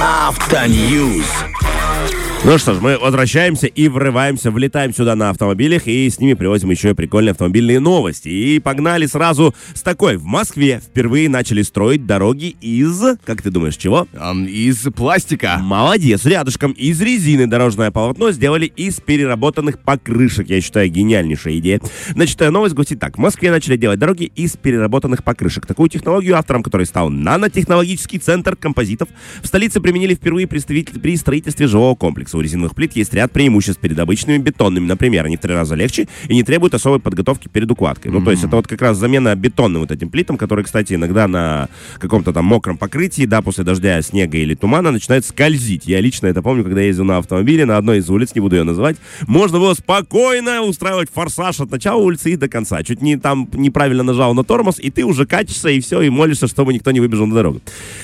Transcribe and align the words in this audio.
After 0.00 0.68
News. 0.68 1.63
Ну 2.46 2.58
что 2.58 2.74
ж, 2.74 2.78
мы 2.82 2.98
возвращаемся 2.98 3.66
и 3.66 3.88
врываемся, 3.88 4.50
влетаем 4.50 4.92
сюда 4.92 5.16
на 5.16 5.30
автомобилях 5.30 5.86
и 5.86 6.10
с 6.10 6.20
ними 6.20 6.34
привозим 6.34 6.70
еще 6.70 6.90
и 6.90 6.92
прикольные 6.92 7.30
автомобильные 7.30 7.80
новости. 7.80 8.28
И 8.28 8.58
погнали 8.58 9.06
сразу 9.06 9.54
с 9.72 9.80
такой. 9.80 10.18
В 10.18 10.24
Москве 10.24 10.82
впервые 10.84 11.30
начали 11.30 11.62
строить 11.62 12.04
дороги 12.04 12.54
из... 12.60 13.00
Как 13.24 13.40
ты 13.40 13.48
думаешь, 13.48 13.78
чего? 13.78 14.06
Из 14.46 14.76
пластика. 14.94 15.58
Молодец, 15.62 16.26
рядышком 16.26 16.72
из 16.72 17.00
резины 17.00 17.46
дорожное 17.46 17.90
полотно 17.90 18.30
сделали 18.30 18.66
из 18.66 19.00
переработанных 19.00 19.78
покрышек. 19.78 20.50
Я 20.50 20.60
считаю, 20.60 20.90
гениальнейшая 20.90 21.56
идея. 21.60 21.80
Значит, 22.10 22.42
э, 22.42 22.50
новость 22.50 22.74
гласит 22.74 23.00
так. 23.00 23.16
В 23.16 23.20
Москве 23.20 23.52
начали 23.52 23.78
делать 23.78 23.98
дороги 23.98 24.24
из 24.36 24.58
переработанных 24.58 25.24
покрышек. 25.24 25.64
Такую 25.64 25.88
технологию 25.88 26.36
автором, 26.36 26.62
который 26.62 26.84
стал 26.84 27.08
нанотехнологический 27.08 28.18
центр 28.18 28.54
композитов, 28.54 29.08
в 29.42 29.46
столице 29.46 29.80
применили 29.80 30.14
впервые 30.14 30.46
при 30.46 31.16
строительстве 31.16 31.66
жилого 31.68 31.94
комплекса. 31.94 32.33
У 32.38 32.40
резиновых 32.40 32.74
плит 32.74 32.96
есть 32.96 33.12
ряд 33.14 33.32
преимуществ 33.32 33.80
перед 33.80 33.98
обычными 33.98 34.38
бетонными. 34.38 34.86
Например, 34.86 35.24
они 35.24 35.36
в 35.36 35.40
три 35.40 35.52
раза 35.52 35.74
легче 35.74 36.08
и 36.28 36.34
не 36.34 36.42
требуют 36.42 36.74
особой 36.74 37.00
подготовки 37.00 37.48
перед 37.48 37.70
укладкой. 37.70 38.12
Ну, 38.12 38.22
то 38.22 38.30
есть 38.30 38.44
это 38.44 38.56
вот 38.56 38.66
как 38.66 38.80
раз 38.82 38.96
замена 38.96 39.34
бетонным 39.34 39.82
вот 39.82 39.90
этим 39.90 40.10
плитам, 40.10 40.36
которые, 40.36 40.64
кстати, 40.64 40.94
иногда 40.94 41.28
на 41.28 41.68
каком-то 41.98 42.32
там 42.32 42.44
мокром 42.44 42.78
покрытии, 42.78 43.26
да, 43.26 43.42
после 43.42 43.64
дождя, 43.64 44.00
снега 44.02 44.38
или 44.38 44.54
тумана 44.54 44.90
начинает 44.90 45.24
скользить. 45.24 45.86
Я 45.86 46.00
лично 46.00 46.26
это 46.26 46.42
помню, 46.42 46.64
когда 46.64 46.80
ездил 46.80 47.04
на 47.04 47.18
автомобиле 47.18 47.64
на 47.64 47.76
одной 47.76 47.98
из 47.98 48.10
улиц, 48.10 48.34
не 48.34 48.40
буду 48.40 48.56
ее 48.56 48.64
называть, 48.64 48.96
можно 49.26 49.58
было 49.58 49.74
спокойно 49.74 50.62
устраивать 50.62 51.10
форсаж 51.12 51.60
от 51.60 51.70
начала 51.70 52.00
улицы 52.00 52.32
и 52.32 52.36
до 52.36 52.48
конца. 52.48 52.82
Чуть 52.82 53.02
не 53.02 53.16
там 53.16 53.48
неправильно 53.52 54.02
нажал 54.02 54.34
на 54.34 54.44
тормоз, 54.44 54.78
и 54.78 54.90
ты 54.90 55.04
уже 55.04 55.26
катишься, 55.26 55.68
и 55.68 55.80
все, 55.80 56.00
и 56.02 56.10
молишься, 56.10 56.46
чтобы 56.46 56.72
никто 56.72 56.90
не 56.90 57.00
выбежал 57.00 57.26
на 57.26 57.34
дорогу. 57.34 57.60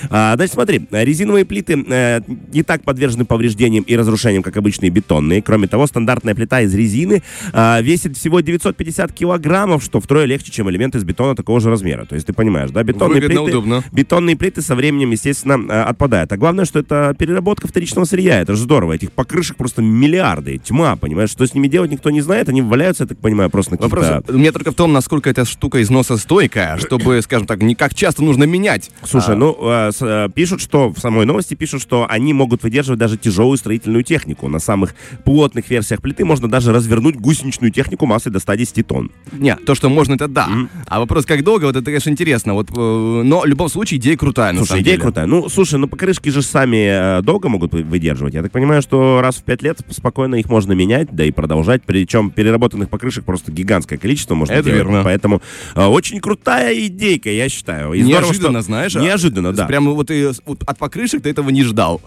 А, 0.08 0.34
значит, 0.36 0.54
смотри, 0.54 0.82
резиновые 0.90 1.44
плиты 1.44 1.84
э, 1.88 2.20
не 2.52 2.62
так 2.62 2.82
подвержены 2.82 3.24
повреждениям 3.24 3.84
и 3.84 3.96
разрушениям, 3.96 4.20
как 4.43 4.57
обычные 4.57 4.90
бетонные. 4.90 5.43
Кроме 5.43 5.66
того, 5.68 5.87
стандартная 5.87 6.35
плита 6.35 6.60
из 6.60 6.74
резины 6.74 7.23
а, 7.52 7.80
весит 7.80 8.16
всего 8.16 8.40
950 8.40 9.12
килограммов, 9.12 9.82
что 9.82 10.01
втрое 10.01 10.24
легче, 10.27 10.51
чем 10.52 10.71
элемент 10.71 10.95
из 10.95 11.04
бетона 11.04 11.35
такого 11.35 11.60
же 11.60 11.71
размера. 11.71 12.04
То 12.04 12.15
есть 12.15 12.27
ты 12.27 12.32
понимаешь, 12.32 12.71
да, 12.71 12.82
бетонные 12.82 13.21
Выгодно, 13.21 13.43
плиты, 13.43 13.57
удобно. 13.59 13.85
бетонные 13.93 14.37
плиты 14.37 14.62
со 14.62 14.74
временем, 14.74 15.10
естественно, 15.10 15.59
э, 15.68 15.82
отпадают. 15.82 16.32
А 16.32 16.37
главное, 16.37 16.65
что 16.65 16.79
это 16.79 17.15
переработка 17.18 17.68
вторичного 17.68 18.04
сырья. 18.04 18.40
Это 18.40 18.54
же 18.54 18.62
здорово. 18.62 18.93
Этих 18.95 19.12
покрышек 19.12 19.57
просто 19.57 19.82
миллиарды. 19.82 20.59
Тьма, 20.59 20.96
понимаешь? 20.96 21.30
Что 21.30 21.46
с 21.46 21.55
ними 21.55 21.68
делать, 21.68 21.90
никто 21.90 22.10
не 22.10 22.21
знает. 22.21 22.49
Они 22.49 22.62
валяются, 22.62 23.05
я 23.05 23.09
так 23.09 23.18
понимаю, 23.18 23.51
просто 23.51 23.73
на 23.74 23.79
Вопрос 23.80 24.07
у 24.29 24.32
меня 24.38 24.52
только 24.52 24.73
в 24.73 24.74
том, 24.74 24.93
насколько 24.93 25.29
эта 25.30 25.45
штука 25.45 25.80
износостойкая, 25.82 26.77
чтобы, 26.79 27.21
скажем 27.23 27.46
так, 27.46 27.62
не 27.62 27.74
как 27.74 27.95
часто 27.95 28.23
нужно 28.23 28.45
менять. 28.45 28.90
Слушай, 29.05 29.34
А, 29.34 29.38
ну, 29.38 29.57
э, 29.60 29.90
с- 29.93 30.02
э, 30.02 30.29
пишут, 30.34 30.60
что 30.60 30.90
в 30.93 30.99
самой 30.99 31.27
новости 31.27 31.55
пишут, 31.55 31.82
что 31.82 32.07
они 32.09 32.32
могут 32.32 32.62
выдерживать 32.62 32.99
даже 32.99 33.16
тяжелую 33.16 33.57
строительную 33.59 33.99
технику. 34.04 34.48
На 34.48 34.59
самых 34.59 34.95
плотных 35.24 35.68
версиях 35.70 36.01
плиты 36.02 36.24
можно 36.24 36.48
даже 36.48 36.73
развернуть 36.73 37.16
гусеничную 37.16 37.70
технику 37.73 38.06
массой 38.06 38.30
до 38.32 38.38
110 38.40 38.87
тонн. 38.87 39.10
Не, 39.32 39.56
то, 39.56 39.74
что 39.74 39.88
можно, 39.88 40.15
это 40.15 40.29
да. 40.29 40.48
А 40.87 41.01
вопрос, 41.01 41.26
как 41.26 41.43
долго, 41.45 41.65
вот 41.66 41.76
это, 41.76 41.84
конечно, 41.84 42.10
интересно. 42.10 42.54
Вот, 42.54 42.71
э, 42.71 42.74
но 42.74 43.40
в 43.40 43.46
любом 43.46 43.68
случае 43.68 43.98
идея 44.01 44.16
крутая, 44.16 44.52
на 44.52 44.59
Слушай, 44.59 44.68
самом 44.68 44.82
идея 44.82 44.93
деле. 44.95 45.02
крутая. 45.02 45.26
Ну, 45.26 45.48
слушай, 45.48 45.78
ну 45.78 45.88
покрышки 45.88 46.28
же 46.28 46.43
сами 46.43 47.18
э, 47.18 47.23
долго 47.23 47.48
могут 47.48 47.73
вы- 47.73 47.82
выдерживать. 47.82 48.34
Я 48.34 48.43
так 48.43 48.52
понимаю, 48.52 48.82
что 48.82 49.21
раз 49.21 49.37
в 49.37 49.43
пять 49.45 49.62
лет 49.62 49.78
спокойно 49.90 50.37
их 50.37 50.48
можно 50.48 50.73
менять, 50.73 51.09
да 51.15 51.24
и 51.24 51.30
продолжать. 51.30 51.82
Причем 51.84 52.30
переработанных 52.30 52.88
покрышек 52.88 53.24
просто 53.24 53.52
гигантское 53.52 53.98
количество 53.98 54.34
можно 54.34 54.52
Это 54.54 54.65
делать. 54.65 54.78
верно. 54.87 55.02
Поэтому 55.04 55.43
э, 55.74 55.84
очень 55.84 56.21
крутая 56.21 56.74
идейка, 56.87 57.30
я 57.30 57.48
считаю. 57.48 57.93
И 57.93 58.02
здорово, 58.02 58.24
Неожиданно, 58.26 58.59
что- 58.60 58.66
знаешь? 58.66 58.96
а? 58.96 59.01
Неожиданно, 59.01 59.52
да. 59.52 59.66
Прямо 59.66 59.93
вот, 59.93 60.10
и, 60.10 60.30
вот 60.46 60.62
от 60.66 60.78
покрышек 60.78 61.23
ты 61.23 61.30
этого 61.30 61.51
не 61.51 61.62
ждал. 61.65 62.01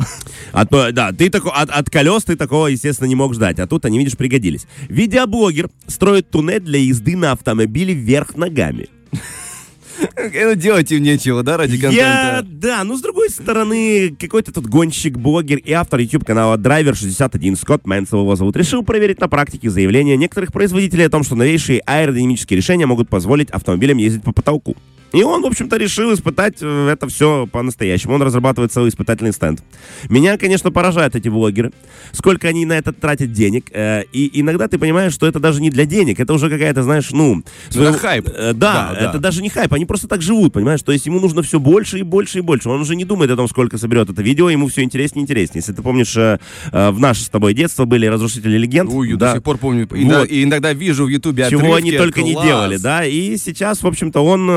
От, 0.51 0.69
да, 0.93 1.11
ты 1.11 1.29
тако, 1.29 1.49
от, 1.49 1.69
от 1.69 1.82
колес 1.89 2.23
ты 2.23 2.35
такого, 2.35 2.67
естественно, 2.67 3.07
не 3.07 3.15
мог 3.15 3.33
ждать. 3.33 3.59
А 3.59 3.67
тут 3.67 3.85
они, 3.85 3.97
видишь, 3.99 4.17
пригодились. 4.17 4.65
Видеоблогер 4.89 5.69
строит 5.87 6.29
туннель 6.29 6.61
для 6.61 6.79
езды 6.79 7.15
на 7.15 7.31
автомобиле 7.31 7.93
вверх 7.93 8.35
ногами. 8.35 8.89
Ну, 10.17 10.55
делать 10.55 10.91
им 10.91 11.03
нечего, 11.03 11.43
да, 11.43 11.55
ради 11.57 11.75
Я, 11.75 11.81
контента? 11.81 12.45
да, 12.49 12.83
ну 12.83 12.97
с 12.97 13.01
другой 13.01 13.29
стороны, 13.29 14.15
какой-то 14.19 14.51
тут 14.51 14.65
гонщик, 14.65 15.17
блогер 15.17 15.59
и 15.59 15.71
автор 15.71 15.99
YouTube-канала 15.99 16.57
Driver61 16.57 17.55
Скотт 17.55 17.85
Мэнсел 17.85 18.21
его 18.21 18.35
зовут, 18.35 18.55
решил 18.57 18.83
проверить 18.83 19.19
на 19.19 19.27
практике 19.27 19.69
заявления 19.69 20.17
некоторых 20.17 20.51
производителей 20.51 21.05
о 21.05 21.09
том, 21.09 21.23
что 21.23 21.35
новейшие 21.35 21.79
аэродинамические 21.85 22.57
решения 22.57 22.85
могут 22.87 23.07
позволить 23.07 23.51
автомобилям 23.51 23.97
ездить 23.97 24.23
по 24.23 24.31
потолку. 24.33 24.75
И 25.13 25.21
он, 25.23 25.43
в 25.43 25.45
общем-то, 25.45 25.77
решил 25.77 26.11
испытать 26.13 26.55
э, 26.61 26.89
это 26.91 27.07
все 27.07 27.47
по-настоящему. 27.51 28.15
Он 28.15 28.21
разрабатывает 28.23 28.71
целый 28.71 28.89
испытательный 28.89 29.31
стенд. 29.31 29.63
Меня, 30.09 30.37
конечно, 30.37 30.71
поражают 30.71 31.15
эти 31.15 31.29
блогеры. 31.29 31.71
Сколько 32.11 32.47
они 32.47 32.65
на 32.65 32.73
это 32.73 32.91
тратят 32.93 33.31
денег. 33.31 33.65
э, 33.71 34.03
И 34.11 34.39
иногда 34.41 34.67
ты 34.67 34.77
понимаешь, 34.79 35.13
что 35.13 35.27
это 35.27 35.39
даже 35.39 35.61
не 35.61 35.69
для 35.69 35.85
денег. 35.85 36.19
Это 36.19 36.33
уже 36.33 36.49
какая-то, 36.49 36.81
знаешь, 36.83 37.11
ну... 37.11 37.43
своего- 37.69 37.93
хайп. 37.97 38.27
э, 38.27 38.53
Да, 38.53 38.89
Да, 38.93 38.99
да. 38.99 39.09
это 39.09 39.19
даже 39.19 39.41
не 39.43 39.49
хайп. 39.49 39.71
Они 39.73 39.85
просто 39.85 40.07
так 40.07 40.21
живут, 40.23 40.53
понимаешь? 40.53 40.81
То 40.81 40.91
есть 40.91 41.05
ему 41.05 41.19
нужно 41.19 41.43
все 41.43 41.59
больше 41.59 41.99
и 41.99 42.01
больше 42.03 42.39
и 42.39 42.41
больше. 42.41 42.69
Он 42.69 42.81
уже 42.81 42.95
не 42.95 43.05
думает 43.05 43.29
о 43.31 43.35
том, 43.35 43.47
сколько 43.47 43.77
соберет 43.77 44.09
это 44.09 44.21
видео. 44.23 44.49
Ему 44.49 44.67
все 44.67 44.81
интереснее 44.81 45.21
и 45.21 45.23
интереснее. 45.23 45.59
Если 45.61 45.73
ты 45.73 45.81
помнишь, 45.83 46.15
в 46.15 46.99
наше 46.99 47.21
с 47.23 47.29
тобой 47.29 47.53
детство 47.53 47.85
были 47.85 48.07
разрушители 48.07 48.57
легенд. 48.57 48.89
Ой, 48.91 49.09
я 49.11 49.15
да. 49.17 49.27
до 49.29 49.33
сих 49.35 49.43
пор 49.43 49.57
помню. 49.59 49.87
И, 49.95 50.03
Вот. 50.05 50.09
да- 50.11 50.23
и 50.25 50.43
иногда 50.43 50.73
вижу 50.73 51.05
в 51.05 51.07
Ютубе 51.09 51.47
Чего 51.49 51.75
они 51.75 51.91
только 51.91 52.23
не 52.23 52.33
класс. 52.33 52.45
делали, 52.47 52.77
да, 52.77 53.05
и 53.05 53.37
сейчас, 53.37 53.83
в 53.83 53.87
общем-то, 53.87 54.19
он 54.21 54.49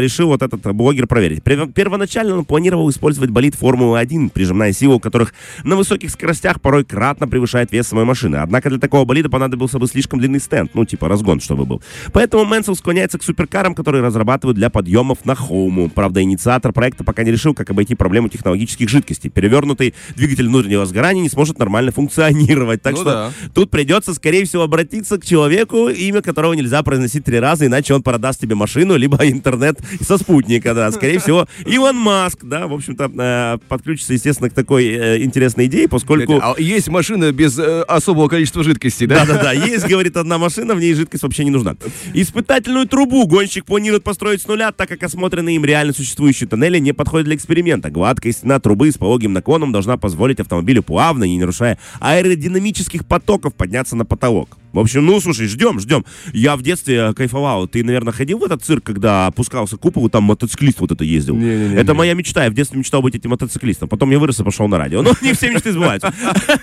решил 0.00 0.28
вот 0.28 0.42
этот 0.42 0.62
блогер 0.74 1.06
проверить. 1.06 1.42
Первоначально 1.42 2.38
он 2.38 2.44
планировал 2.44 2.88
использовать 2.90 3.30
болид 3.30 3.54
Формулы-1, 3.54 4.30
прижимная 4.30 4.72
сила 4.72 4.94
у 4.94 5.00
которых 5.00 5.34
на 5.64 5.76
высоких 5.76 6.10
скоростях 6.10 6.60
порой 6.60 6.84
кратно 6.84 7.28
превышает 7.28 7.72
вес 7.72 7.88
самой 7.88 8.04
машины. 8.04 8.36
Однако 8.36 8.70
для 8.70 8.78
такого 8.78 9.04
болида 9.04 9.28
понадобился 9.30 9.78
бы 9.78 9.86
слишком 9.86 10.18
длинный 10.18 10.40
стенд, 10.40 10.70
ну, 10.74 10.84
типа 10.84 11.08
разгон, 11.08 11.40
чтобы 11.40 11.64
был. 11.64 11.82
Поэтому 12.12 12.44
Мэнсел 12.44 12.76
склоняется 12.76 13.18
к 13.18 13.22
суперкарам, 13.22 13.74
которые 13.74 14.02
разрабатывают 14.02 14.56
для 14.56 14.70
подъемов 14.70 15.24
на 15.24 15.34
холму. 15.34 15.88
Правда, 15.88 16.22
инициатор 16.22 16.72
проекта 16.72 17.04
пока 17.04 17.22
не 17.22 17.32
решил, 17.32 17.54
как 17.54 17.70
обойти 17.70 17.94
проблему 17.94 18.28
технологических 18.28 18.88
жидкостей. 18.88 19.30
Перевернутый 19.30 19.94
двигатель 20.14 20.48
внутреннего 20.48 20.86
сгорания 20.86 21.22
не 21.22 21.28
сможет 21.28 21.58
нормально 21.58 21.92
функционировать. 21.92 22.82
Так 22.82 22.94
Ну 22.94 23.00
что 23.00 23.10
да. 23.10 23.32
Тут 23.54 23.70
придется, 23.70 24.14
скорее 24.14 24.44
всего, 24.44 24.62
обратиться 24.62 25.18
к 25.18 25.24
человеку, 25.24 25.88
имя 25.88 26.22
которого 26.22 26.52
нельзя 26.54 26.82
произносить 26.82 27.24
три 27.24 27.38
раза, 27.38 27.66
иначе 27.66 27.94
он 27.94 28.02
продаст 28.02 28.40
тебе 28.40 28.54
машину, 28.54 28.96
либо 28.96 29.16
интернет 29.28 29.78
со 30.00 30.18
спутника, 30.18 30.74
да. 30.74 30.90
Скорее 30.90 31.18
всего, 31.18 31.46
Илон 31.64 31.96
Маск, 31.96 32.44
да, 32.44 32.66
в 32.66 32.74
общем-то, 32.74 33.10
э, 33.16 33.58
подключится, 33.68 34.12
естественно, 34.12 34.50
к 34.50 34.54
такой 34.54 34.86
э, 34.86 35.22
интересной 35.22 35.66
идее, 35.66 35.88
поскольку... 35.88 36.38
А 36.40 36.54
есть 36.58 36.88
машина 36.88 37.32
без 37.32 37.58
э, 37.58 37.82
особого 37.82 38.28
количества 38.28 38.62
жидкости, 38.64 39.06
да? 39.06 39.24
Да-да-да, 39.24 39.52
есть, 39.52 39.86
говорит, 39.86 40.16
одна 40.16 40.38
машина, 40.38 40.74
в 40.74 40.80
ней 40.80 40.94
жидкость 40.94 41.22
вообще 41.22 41.44
не 41.44 41.50
нужна. 41.50 41.76
Испытательную 42.14 42.86
трубу 42.86 43.26
гонщик 43.26 43.64
планирует 43.64 44.04
построить 44.04 44.42
с 44.42 44.46
нуля, 44.46 44.72
так 44.72 44.88
как 44.88 45.02
осмотренные 45.02 45.56
им 45.56 45.64
реально 45.64 45.92
существующие 45.92 46.48
тоннели 46.48 46.78
не 46.78 46.92
подходят 46.92 47.26
для 47.26 47.36
эксперимента. 47.36 47.90
Гладкая 47.90 48.32
стена 48.32 48.60
трубы 48.60 48.90
с 48.90 48.98
пологим 48.98 49.32
наклоном 49.32 49.72
должна 49.72 49.96
позволить 49.96 50.40
автомобилю 50.40 50.82
плавно, 50.82 51.24
не 51.24 51.38
нарушая 51.38 51.78
аэродинамических 52.00 53.06
потоков, 53.06 53.54
подняться 53.54 53.96
на 53.96 54.04
потолок. 54.04 54.56
В 54.76 54.80
общем, 54.80 55.06
ну, 55.06 55.18
слушай, 55.20 55.46
ждем, 55.46 55.80
ждем. 55.80 56.04
Я 56.34 56.54
в 56.56 56.62
детстве 56.62 56.96
э, 56.96 57.14
кайфовал. 57.14 57.66
Ты, 57.66 57.82
наверное, 57.82 58.12
ходил 58.12 58.38
в 58.38 58.44
этот 58.44 58.62
цирк, 58.62 58.84
когда 58.84 59.26
опускался 59.26 59.78
купол, 59.78 60.06
и 60.06 60.10
там 60.10 60.24
мотоциклист 60.24 60.80
вот 60.80 60.92
это 60.92 61.02
ездил? 61.02 61.34
Не-не-не-не. 61.34 61.76
Это 61.76 61.94
моя 61.94 62.12
мечта. 62.12 62.44
Я 62.44 62.50
в 62.50 62.54
детстве 62.54 62.78
мечтал 62.78 63.00
быть 63.00 63.14
этим 63.14 63.30
мотоциклистом. 63.30 63.88
Потом 63.88 64.10
я 64.10 64.18
вырос 64.18 64.40
и 64.40 64.44
пошел 64.44 64.68
на 64.68 64.76
радио. 64.76 65.00
Но 65.00 65.12
не 65.22 65.32
все 65.32 65.50
мечты 65.50 65.72
сбываются. 65.72 66.12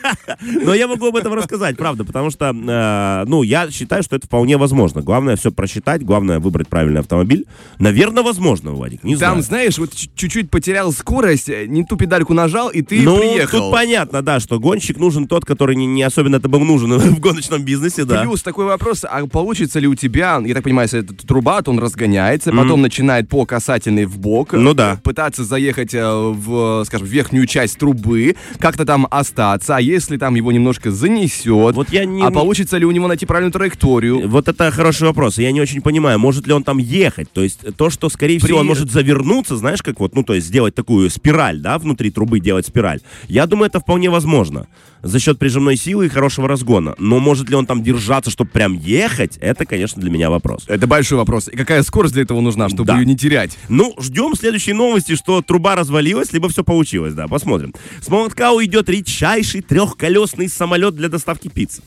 Но 0.63 0.75
я 0.75 0.87
могу 0.87 1.07
об 1.07 1.15
этом 1.15 1.33
рассказать, 1.33 1.75
правда, 1.75 2.03
потому 2.03 2.29
что, 2.29 2.53
э, 2.53 3.25
ну, 3.27 3.41
я 3.41 3.71
считаю, 3.71 4.03
что 4.03 4.15
это 4.15 4.27
вполне 4.27 4.57
возможно. 4.57 5.01
Главное 5.01 5.35
все 5.35 5.51
просчитать, 5.51 6.03
главное 6.03 6.39
выбрать 6.39 6.67
правильный 6.67 6.99
автомобиль. 6.99 7.45
Наверное, 7.79 8.21
возможно, 8.21 8.73
Вадик, 8.73 9.03
не 9.03 9.15
Там, 9.15 9.41
знаю. 9.41 9.43
знаешь, 9.43 9.77
вот 9.79 9.95
чуть- 9.95 10.13
чуть-чуть 10.15 10.51
потерял 10.51 10.91
скорость, 10.91 11.49
э, 11.49 11.65
не 11.65 11.83
ту 11.83 11.97
педальку 11.97 12.35
нажал, 12.35 12.69
и 12.69 12.83
ты 12.83 13.01
ну, 13.01 13.17
приехал. 13.17 13.59
тут 13.59 13.71
понятно, 13.71 14.21
да, 14.21 14.39
что 14.39 14.59
гонщик 14.59 14.97
нужен 14.97 15.27
тот, 15.27 15.45
который 15.45 15.75
не, 15.75 15.87
не 15.87 16.03
особенно 16.03 16.35
это 16.35 16.47
был 16.47 16.59
нужен 16.59 16.93
в 16.99 17.19
гоночном 17.19 17.63
бизнесе, 17.63 18.02
да. 18.05 18.21
Плюс 18.23 18.41
такой 18.41 18.65
вопрос, 18.65 19.03
а 19.09 19.25
получится 19.27 19.79
ли 19.79 19.87
у 19.87 19.95
тебя, 19.95 20.41
я 20.45 20.53
так 20.53 20.63
понимаю, 20.63 20.85
если 20.85 20.99
это 21.01 21.13
труба, 21.25 21.61
то 21.61 21.71
он 21.71 21.79
разгоняется, 21.79 22.51
потом 22.51 22.81
начинает 22.81 23.29
по 23.29 23.45
касательной 23.45 24.05
в 24.05 24.17
бок, 24.19 24.53
Ну 24.53 24.73
да. 24.73 24.99
пытаться 25.03 25.43
заехать 25.43 25.93
э, 25.93 26.01
в, 26.05 26.83
скажем, 26.85 27.07
верхнюю 27.07 27.45
часть 27.45 27.77
трубы, 27.77 28.35
как-то 28.59 28.85
там 28.85 29.07
остаться, 29.11 29.75
а 29.77 29.81
если 29.81 30.17
там 30.17 30.35
его 30.35 30.51
немножко 30.51 30.91
занесет, 30.91 31.75
Вот 31.75 31.89
я 31.89 32.05
не- 32.05 32.23
а 32.23 32.31
получится 32.31 32.77
ли 32.77 32.85
у 32.85 32.91
него 32.91 33.07
найти 33.07 33.25
правильную 33.25 33.51
траекторию? 33.51 34.27
Вот 34.27 34.47
это 34.47 34.71
хороший 34.71 35.07
вопрос. 35.07 35.37
Я 35.37 35.51
не 35.51 35.61
очень 35.61 35.81
понимаю, 35.81 36.19
может 36.19 36.47
ли 36.47 36.53
он 36.53 36.63
там 36.63 36.77
ехать. 36.77 37.31
То 37.31 37.43
есть 37.43 37.75
то, 37.77 37.89
что, 37.89 38.09
скорее 38.09 38.39
всего, 38.39 38.57
он 38.59 38.63
При- 38.65 38.69
может 38.69 38.91
завернуться, 38.91 39.57
знаешь, 39.57 39.81
как 39.81 39.99
вот, 39.99 40.15
ну, 40.15 40.23
то 40.23 40.33
есть 40.33 40.47
сделать 40.47 40.75
такую 40.75 41.09
спираль, 41.09 41.59
да, 41.59 41.77
внутри 41.77 42.11
трубы 42.11 42.39
делать 42.39 42.65
спираль. 42.65 42.99
Я 43.27 43.45
думаю, 43.45 43.67
это 43.67 43.79
вполне 43.79 44.09
возможно. 44.09 44.67
За 45.01 45.19
счет 45.19 45.37
прижимной 45.37 45.75
силы 45.75 46.05
и 46.05 46.09
хорошего 46.09 46.47
разгона. 46.47 46.95
Но 46.97 47.19
может 47.19 47.49
ли 47.49 47.55
он 47.57 47.65
там 47.65 47.82
держаться, 47.83 48.31
чтобы 48.31 48.49
прям 48.49 48.73
ехать, 48.73 49.37
это, 49.37 49.65
конечно, 49.65 50.01
для 50.01 50.09
меня 50.11 50.29
вопрос. 50.29 50.63
Это 50.67 50.87
большой 50.87 51.17
вопрос. 51.17 51.47
И 51.47 51.55
какая 51.55 51.83
скорость 51.83 52.13
для 52.13 52.23
этого 52.23 52.41
нужна, 52.41 52.69
чтобы 52.69 52.85
Да. 52.85 52.97
ее 52.99 53.05
не 53.05 53.15
терять? 53.17 53.57
Ну, 53.69 53.93
ждем 53.99 54.35
следующей 54.35 54.73
новости, 54.73 55.15
что 55.15 55.41
труба 55.41 55.75
развалилась, 55.75 56.33
либо 56.33 56.49
все 56.49 56.63
получилось, 56.63 57.13
да, 57.13 57.27
посмотрим. 57.27 57.73
С 58.01 58.07
молотка 58.07 58.51
уйдет 58.53 58.89
редчайший 58.89 59.61
трехколесный 59.61 60.49
самолет 60.49 60.95
для 60.95 61.09
доставки 61.09 61.47
пиццы. 61.49 61.81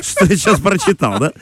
Что 0.00 0.24
я 0.24 0.36
сейчас 0.36 0.60
прочитал, 0.60 1.18
да? 1.18 1.32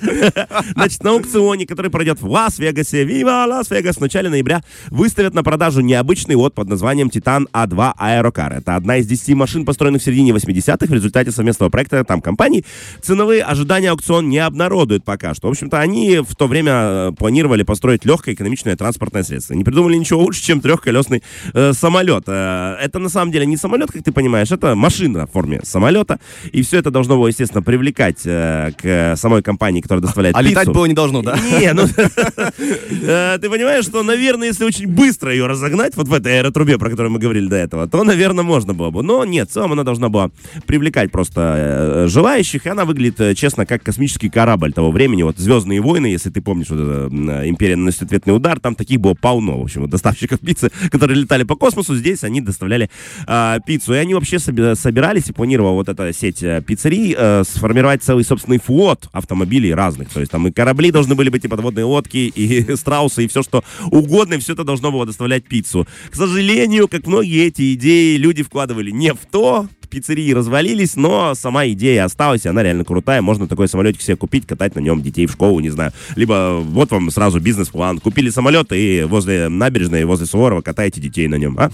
Значит, 0.74 1.02
на 1.02 1.10
аукционе, 1.10 1.66
который 1.66 1.90
пройдет 1.90 2.20
в 2.20 2.28
Лас-Вегасе, 2.28 3.04
Viva 3.04 3.46
Las 3.48 3.64
Vegas, 3.64 3.96
в 3.96 4.00
начале 4.00 4.28
ноября 4.28 4.62
выставят 4.90 5.32
на 5.34 5.42
продажу 5.42 5.80
необычный 5.80 6.34
лот 6.34 6.54
под 6.54 6.68
названием 6.68 7.08
Титан 7.08 7.48
А2 7.52 7.92
Аэрокар. 7.96 8.52
Это 8.52 8.76
одна 8.76 8.98
из 8.98 9.06
10 9.06 9.34
машин, 9.34 9.64
построенных 9.64 10.02
в 10.02 10.04
середине 10.04 10.32
80-х 10.32 10.86
в 10.86 10.92
результате 10.92 11.32
совместного 11.32 11.70
проекта 11.70 12.04
там 12.04 12.20
компаний. 12.20 12.64
Ценовые 13.00 13.42
ожидания 13.42 13.90
аукцион 13.90 14.28
не 14.28 14.38
обнародуют 14.38 15.04
пока 15.04 15.34
что. 15.34 15.48
В 15.48 15.52
общем-то, 15.52 15.80
они 15.80 16.18
в 16.18 16.36
то 16.36 16.46
время 16.46 16.72
э, 16.72 17.12
планировали 17.16 17.62
построить 17.62 18.04
легкое 18.04 18.34
экономичное 18.34 18.76
транспортное 18.76 19.22
средство. 19.22 19.54
Не 19.54 19.64
придумали 19.64 19.96
ничего 19.96 20.20
лучше, 20.20 20.42
чем 20.42 20.60
трехколесный 20.60 21.22
э, 21.54 21.72
самолет. 21.72 22.24
Э, 22.26 22.76
это 22.80 22.98
на 22.98 23.08
самом 23.08 23.32
деле 23.32 23.46
не 23.46 23.56
самолет, 23.56 23.90
как 23.90 24.02
ты 24.02 24.12
понимаешь, 24.12 24.50
это 24.50 24.74
машина 24.74 25.26
в 25.26 25.30
форме 25.30 25.60
самолета. 25.64 26.20
И 26.52 26.62
все 26.62 26.78
это 26.78 26.90
должно 26.90 27.16
было, 27.16 27.28
естественно, 27.28 27.62
привлекать 27.62 28.20
э, 28.26 28.41
к 28.80 29.14
самой 29.16 29.42
компании, 29.42 29.80
которая 29.80 30.02
доставляет 30.02 30.36
А 30.36 30.40
пиццу. 30.40 30.50
летать 30.50 30.68
было 30.68 30.86
не 30.86 30.94
должно, 30.94 31.22
да? 31.22 31.38
Не, 31.60 31.72
ну, 31.72 31.82
э, 33.02 33.38
ты 33.40 33.50
понимаешь, 33.50 33.84
что, 33.84 34.02
наверное, 34.02 34.48
если 34.48 34.64
очень 34.64 34.86
быстро 34.86 35.32
ее 35.32 35.46
разогнать, 35.46 35.96
вот 35.96 36.08
в 36.08 36.12
этой 36.12 36.38
аэротрубе, 36.38 36.78
про 36.78 36.90
которую 36.90 37.12
мы 37.12 37.18
говорили 37.18 37.48
до 37.48 37.56
этого, 37.56 37.88
то, 37.88 38.04
наверное, 38.04 38.44
можно 38.44 38.74
было 38.74 38.90
бы. 38.90 39.02
Но 39.02 39.24
нет, 39.24 39.50
в 39.50 39.52
целом 39.52 39.72
она 39.72 39.84
должна 39.84 40.08
была 40.08 40.30
привлекать 40.66 41.10
просто 41.10 42.04
э, 42.04 42.06
желающих, 42.08 42.66
и 42.66 42.68
она 42.68 42.84
выглядит, 42.84 43.20
э, 43.20 43.34
честно, 43.34 43.66
как 43.66 43.82
космический 43.82 44.28
корабль 44.28 44.72
того 44.72 44.90
времени. 44.90 45.22
Вот 45.22 45.38
«Звездные 45.38 45.80
войны», 45.80 46.06
если 46.06 46.30
ты 46.30 46.40
помнишь, 46.40 46.70
вот 46.70 46.80
это, 46.80 47.48
«Империя 47.48 47.76
наносит 47.76 48.02
ответный 48.02 48.34
удар», 48.34 48.60
там 48.60 48.74
таких 48.74 49.00
было 49.00 49.14
полно, 49.14 49.58
в 49.58 49.62
общем, 49.62 49.82
вот 49.82 49.90
доставщиков 49.90 50.40
пиццы, 50.40 50.70
которые 50.90 51.20
летали 51.20 51.44
по 51.44 51.56
космосу, 51.56 51.94
здесь 51.96 52.24
они 52.24 52.40
доставляли 52.40 52.90
а, 53.26 53.58
пиццу. 53.60 53.94
И 53.94 53.96
они 53.96 54.14
вообще 54.14 54.36
соби- 54.36 54.74
собирались 54.74 55.28
и 55.28 55.32
планировала 55.32 55.72
вот 55.74 55.88
эта 55.88 56.12
сеть 56.12 56.42
пиццерий 56.66 57.14
э, 57.16 57.42
сформировать 57.44 58.02
целый 58.02 58.24
собственный 58.32 58.58
флот 58.58 59.08
автомобилей 59.12 59.74
разных. 59.74 60.08
То 60.08 60.20
есть 60.20 60.32
там 60.32 60.48
и 60.48 60.50
корабли 60.50 60.90
должны 60.90 61.14
были 61.14 61.28
быть, 61.28 61.44
и 61.44 61.48
подводные 61.48 61.84
лодки, 61.84 62.32
и 62.34 62.76
страусы, 62.76 63.24
и 63.24 63.28
все 63.28 63.42
что 63.42 63.62
угодно, 63.90 64.34
и 64.34 64.38
все 64.38 64.54
это 64.54 64.64
должно 64.64 64.90
было 64.90 65.04
доставлять 65.04 65.44
пиццу. 65.44 65.86
К 66.10 66.14
сожалению, 66.14 66.88
как 66.88 67.06
многие 67.06 67.46
эти 67.46 67.74
идеи 67.74 68.16
люди 68.16 68.42
вкладывали 68.42 68.90
не 68.90 69.12
в 69.12 69.18
то, 69.30 69.68
пиццерии 69.92 70.32
развалились, 70.32 70.96
но 70.96 71.34
сама 71.34 71.66
идея 71.68 72.04
осталась, 72.06 72.44
и 72.44 72.48
она 72.48 72.62
реально 72.62 72.84
крутая. 72.84 73.22
Можно 73.22 73.46
такой 73.46 73.68
самолетик 73.68 74.00
себе 74.02 74.16
купить, 74.16 74.46
катать 74.46 74.74
на 74.74 74.80
нем 74.80 75.02
детей 75.02 75.26
в 75.26 75.32
школу, 75.32 75.60
не 75.60 75.70
знаю. 75.70 75.92
Либо 76.16 76.58
вот 76.60 76.90
вам 76.90 77.10
сразу 77.10 77.38
бизнес-план. 77.38 77.98
Купили 78.00 78.30
самолет 78.30 78.72
и 78.72 79.04
возле 79.06 79.48
набережной, 79.48 80.04
возле 80.04 80.26
Суворова 80.26 80.62
катаете 80.62 81.00
детей 81.00 81.28
на 81.28 81.36
нем. 81.36 81.56
А? 81.60 81.70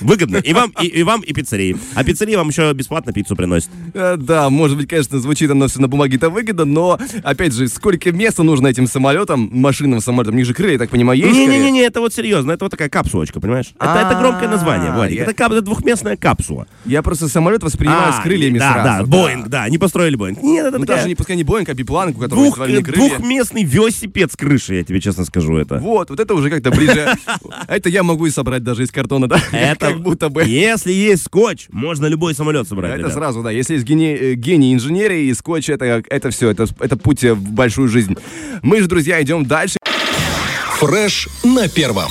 Выгодно. 0.00 0.38
И 0.38 0.52
вам, 0.52 0.72
и, 0.80 0.86
и 0.86 1.02
вам, 1.02 1.20
и 1.20 1.32
пиццерии. 1.32 1.76
А 1.94 2.04
пиццерия 2.04 2.38
вам 2.38 2.48
еще 2.48 2.72
бесплатно 2.72 3.12
пиццу 3.12 3.36
приносит. 3.36 3.68
Э, 3.94 4.16
Да, 4.16 4.48
может 4.48 4.76
быть, 4.76 4.88
конечно, 4.88 5.18
звучит 5.20 5.50
оно 5.50 5.68
все 5.68 5.80
на 5.80 5.88
бумаге-то 5.88 6.30
выгодно, 6.30 6.64
но, 6.64 6.98
опять 7.22 7.52
же, 7.52 7.68
сколько 7.68 8.12
места 8.12 8.42
нужно 8.42 8.68
этим 8.68 8.86
самолетам, 8.86 9.50
машинам 9.52 10.00
самолетам, 10.00 10.34
у 10.34 10.38
них 10.38 10.46
же 10.46 10.54
крылья, 10.54 10.74
я 10.74 10.78
так 10.78 10.90
понимаю, 10.90 11.18
есть? 11.18 11.32
Не-не-не, 11.32 11.80
это 11.82 12.00
вот 12.00 12.14
серьезно, 12.14 12.52
это 12.52 12.64
вот 12.64 12.70
такая 12.70 12.88
капсулочка, 12.88 13.40
понимаешь? 13.40 13.72
Это, 13.78 14.06
это 14.10 14.18
громкое 14.20 14.48
название, 14.48 14.92
Владик. 14.92 15.20
Это, 15.20 15.34
кап- 15.34 15.52
это 15.52 15.62
двухместная 15.62 16.16
капсула. 16.16 16.66
Я 16.84 17.02
просто 17.02 17.28
самолет 17.28 17.55
воспринимаю 17.62 18.12
с 18.12 18.18
А, 18.18 18.22
крыльями 18.22 18.58
да, 18.58 18.72
сразу. 18.72 19.06
Да, 19.06 19.16
Боинг, 19.18 19.48
да, 19.48 19.62
они 19.64 19.78
построили 19.78 20.16
Боинг. 20.16 20.42
Нет, 20.42 20.66
это 20.66 20.78
Ну, 20.78 20.84
такая 20.84 20.96
даже 20.98 21.08
не 21.08 21.14
пускай 21.14 21.36
не 21.36 21.44
Боинг, 21.44 21.68
а 21.68 21.74
бипланок, 21.74 22.16
у 22.16 22.20
которого 22.20 22.44
двух, 22.44 22.54
ствольные 22.54 22.82
крылья. 22.82 23.08
двухместный 23.08 23.64
велосипед 23.64 24.32
с 24.32 24.36
крышей, 24.36 24.78
я 24.78 24.84
тебе 24.84 25.00
честно 25.00 25.24
скажу 25.24 25.56
это. 25.56 25.78
Вот, 25.78 26.10
вот 26.10 26.20
это 26.20 26.34
уже 26.34 26.50
как-то 26.50 26.70
ближе. 26.70 27.08
Это 27.68 27.88
я 27.88 28.02
могу 28.02 28.26
и 28.26 28.30
собрать 28.30 28.62
даже 28.62 28.82
из 28.84 28.90
картона, 28.90 29.28
да? 29.28 29.40
Это 29.52 29.86
Как 29.92 30.00
будто 30.00 30.28
бы. 30.28 30.44
Если 30.44 30.92
есть 30.92 31.24
скотч, 31.24 31.66
можно 31.70 32.06
любой 32.06 32.34
самолет 32.34 32.68
собрать. 32.68 33.00
Это 33.00 33.10
сразу, 33.10 33.42
да. 33.42 33.50
Если 33.50 33.74
есть 33.74 33.84
гений, 33.86 34.14
э, 34.14 34.34
гений 34.34 34.72
инженерии 34.74 35.26
и 35.26 35.34
скотч, 35.34 35.68
это, 35.70 36.02
это 36.08 36.30
все, 36.30 36.50
это, 36.50 36.66
это 36.80 36.96
путь 36.96 37.24
э, 37.24 37.34
в 37.34 37.50
большую 37.52 37.88
жизнь. 37.88 38.16
Мы 38.62 38.80
же, 38.80 38.88
друзья, 38.88 39.22
идем 39.22 39.44
дальше. 39.46 39.76
Фреш 40.78 41.28
на 41.44 41.68
первом. 41.68 42.10